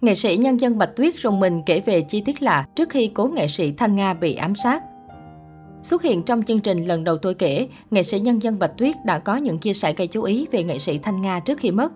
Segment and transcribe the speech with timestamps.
[0.00, 3.10] Nghệ sĩ nhân dân Bạch Tuyết rùng mình kể về chi tiết lạ trước khi
[3.14, 4.82] cố nghệ sĩ Thanh Nga bị ám sát.
[5.82, 8.96] Xuất hiện trong chương trình lần đầu tôi kể, nghệ sĩ nhân dân Bạch Tuyết
[9.04, 11.70] đã có những chia sẻ gây chú ý về nghệ sĩ Thanh Nga trước khi
[11.70, 11.92] mất.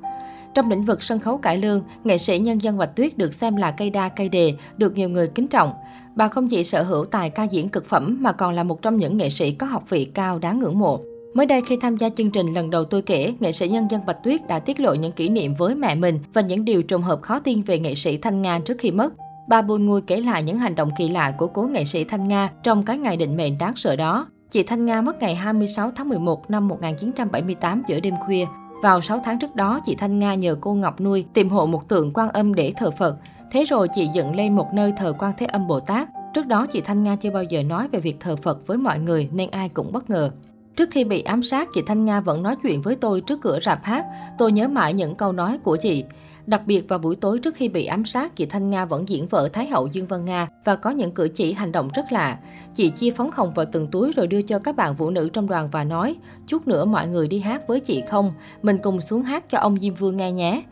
[0.54, 3.56] Trong lĩnh vực sân khấu cải lương, nghệ sĩ nhân dân Bạch Tuyết được xem
[3.56, 5.72] là cây đa cây đề, được nhiều người kính trọng.
[6.14, 8.96] Bà không chỉ sở hữu tài ca diễn cực phẩm mà còn là một trong
[8.96, 11.00] những nghệ sĩ có học vị cao đáng ngưỡng mộ.
[11.34, 14.06] Mới đây khi tham gia chương trình lần đầu tôi kể, nghệ sĩ nhân dân
[14.06, 17.02] Bạch Tuyết đã tiết lộ những kỷ niệm với mẹ mình và những điều trùng
[17.02, 19.12] hợp khó tin về nghệ sĩ Thanh Nga trước khi mất.
[19.48, 22.28] Bà Bùi Ngùi kể lại những hành động kỳ lạ của cố nghệ sĩ Thanh
[22.28, 24.26] Nga trong cái ngày định mệnh đáng sợ đó.
[24.50, 28.44] Chị Thanh Nga mất ngày 26 tháng 11 năm 1978 giữa đêm khuya.
[28.82, 31.88] Vào 6 tháng trước đó, chị Thanh Nga nhờ cô Ngọc nuôi tìm hộ một
[31.88, 33.16] tượng quan âm để thờ Phật.
[33.52, 36.08] Thế rồi chị dựng lên một nơi thờ quan Thế Âm Bồ Tát.
[36.34, 38.98] Trước đó, chị Thanh Nga chưa bao giờ nói về việc thờ Phật với mọi
[38.98, 40.30] người nên ai cũng bất ngờ.
[40.76, 43.58] Trước khi bị ám sát, chị Thanh Nga vẫn nói chuyện với tôi trước cửa
[43.62, 44.06] rạp hát.
[44.38, 46.04] Tôi nhớ mãi những câu nói của chị.
[46.46, 49.26] Đặc biệt vào buổi tối trước khi bị ám sát, chị Thanh Nga vẫn diễn
[49.26, 52.38] vợ Thái hậu Dương Vân Nga và có những cử chỉ hành động rất lạ.
[52.74, 55.48] Chị chia phấn hồng vào từng túi rồi đưa cho các bạn vũ nữ trong
[55.48, 56.16] đoàn và nói,
[56.46, 59.76] chút nữa mọi người đi hát với chị không, mình cùng xuống hát cho ông
[59.80, 60.62] Diêm Vương nghe nhé.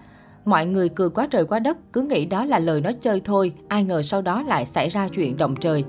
[0.44, 3.53] Mọi người cười quá trời quá đất, cứ nghĩ đó là lời nói chơi thôi,
[3.69, 5.84] ai ngờ sau đó lại xảy ra chuyện động trời.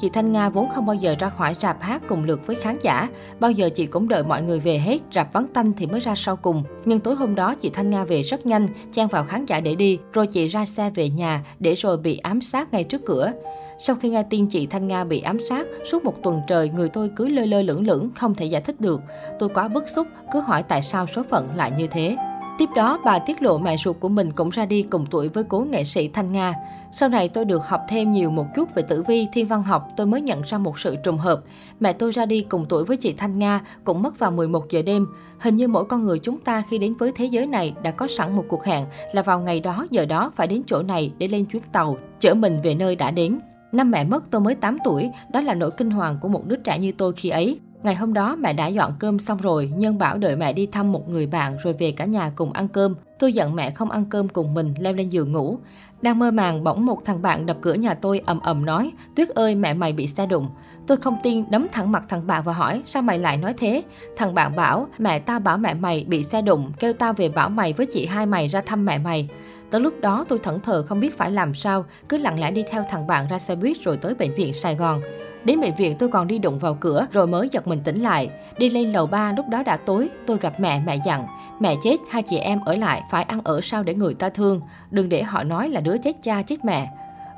[0.00, 2.78] Chị Thanh Nga vốn không bao giờ ra khỏi rạp hát cùng lượt với khán
[2.82, 3.08] giả.
[3.40, 6.14] Bao giờ chị cũng đợi mọi người về hết, rạp vắng tanh thì mới ra
[6.16, 6.62] sau cùng.
[6.84, 9.74] Nhưng tối hôm đó chị Thanh Nga về rất nhanh, chen vào khán giả để
[9.74, 13.32] đi, rồi chị ra xe về nhà để rồi bị ám sát ngay trước cửa.
[13.78, 16.88] Sau khi nghe tin chị Thanh Nga bị ám sát, suốt một tuần trời người
[16.88, 19.00] tôi cứ lơ lơ lửng lửng, không thể giải thích được.
[19.38, 22.16] Tôi quá bức xúc, cứ hỏi tại sao số phận lại như thế.
[22.58, 25.44] Tiếp đó, bà tiết lộ mẹ ruột của mình cũng ra đi cùng tuổi với
[25.44, 26.54] cố nghệ sĩ Thanh Nga.
[26.92, 29.88] Sau này tôi được học thêm nhiều một chút về tử vi, thiên văn học,
[29.96, 31.40] tôi mới nhận ra một sự trùng hợp.
[31.80, 34.82] Mẹ tôi ra đi cùng tuổi với chị Thanh Nga, cũng mất vào 11 giờ
[34.82, 35.06] đêm.
[35.38, 38.06] Hình như mỗi con người chúng ta khi đến với thế giới này đã có
[38.08, 41.28] sẵn một cuộc hẹn là vào ngày đó, giờ đó phải đến chỗ này để
[41.28, 43.38] lên chuyến tàu, chở mình về nơi đã đến.
[43.72, 46.56] Năm mẹ mất tôi mới 8 tuổi, đó là nỗi kinh hoàng của một đứa
[46.56, 47.58] trẻ như tôi khi ấy.
[47.82, 50.92] Ngày hôm đó mẹ đã dọn cơm xong rồi, Nhân bảo đợi mẹ đi thăm
[50.92, 52.94] một người bạn rồi về cả nhà cùng ăn cơm.
[53.18, 55.58] Tôi giận mẹ không ăn cơm cùng mình, leo lên giường ngủ.
[56.02, 59.28] Đang mơ màng bỗng một thằng bạn đập cửa nhà tôi ầm ầm nói, Tuyết
[59.28, 60.48] ơi mẹ mày bị xe đụng.
[60.86, 63.82] Tôi không tin đấm thẳng mặt thằng bạn và hỏi, sao mày lại nói thế?
[64.16, 67.48] Thằng bạn bảo, mẹ ta bảo mẹ mày bị xe đụng, kêu tao về bảo
[67.48, 69.28] mày với chị hai mày ra thăm mẹ mày.
[69.70, 72.64] Tới lúc đó tôi thẫn thờ không biết phải làm sao, cứ lặng lẽ đi
[72.70, 75.00] theo thằng bạn ra xe buýt rồi tới bệnh viện Sài Gòn.
[75.44, 78.30] Đến bệnh viện tôi còn đi đụng vào cửa rồi mới giật mình tỉnh lại.
[78.58, 81.26] Đi lên lầu 3 lúc đó đã tối, tôi gặp mẹ, mẹ dặn.
[81.60, 84.60] Mẹ chết, hai chị em ở lại, phải ăn ở sao để người ta thương.
[84.90, 86.90] Đừng để họ nói là đứa chết cha chết mẹ.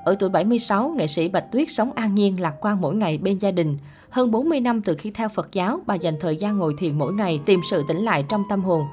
[0.04, 3.38] Ở tuổi 76, nghệ sĩ Bạch Tuyết sống an nhiên, lạc quan mỗi ngày bên
[3.38, 3.78] gia đình.
[4.10, 7.12] Hơn 40 năm từ khi theo Phật giáo, bà dành thời gian ngồi thiền mỗi
[7.12, 8.84] ngày, tìm sự tỉnh lại trong tâm hồn.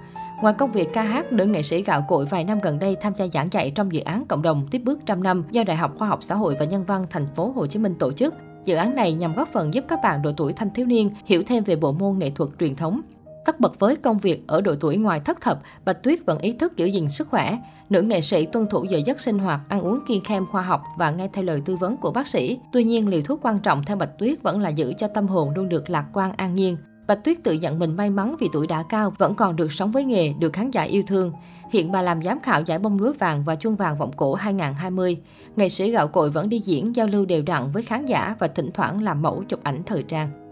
[0.42, 3.14] Ngoài công việc ca hát, nữ nghệ sĩ gạo cội vài năm gần đây tham
[3.18, 5.94] gia giảng dạy trong dự án cộng đồng tiếp bước trăm năm do Đại học
[5.98, 8.34] Khoa học Xã hội và Nhân văn thành phố Hồ Chí Minh tổ chức.
[8.66, 11.44] Dự án này nhằm góp phần giúp các bạn độ tuổi thanh thiếu niên hiểu
[11.48, 13.02] thêm về bộ môn nghệ thuật truyền thống.
[13.46, 16.54] Tất bật với công việc ở độ tuổi ngoài thất thập, Bạch Tuyết vẫn ý
[16.54, 17.58] thức giữ gìn sức khỏe.
[17.90, 20.82] Nữ nghệ sĩ tuân thủ giờ giấc sinh hoạt, ăn uống kiêng khem khoa học
[20.98, 22.60] và nghe theo lời tư vấn của bác sĩ.
[22.72, 25.50] Tuy nhiên, liều thuốc quan trọng theo Bạch Tuyết vẫn là giữ cho tâm hồn
[25.56, 26.78] luôn được lạc quan an nhiên.
[27.08, 29.92] Bạch Tuyết tự nhận mình may mắn vì tuổi đã cao, vẫn còn được sống
[29.92, 31.32] với nghề, được khán giả yêu thương.
[31.72, 35.18] Hiện bà làm giám khảo giải bông lúa vàng và chuông vàng vọng cổ 2020.
[35.56, 38.48] Nghệ sĩ gạo cội vẫn đi diễn, giao lưu đều đặn với khán giả và
[38.48, 40.47] thỉnh thoảng làm mẫu chụp ảnh thời trang.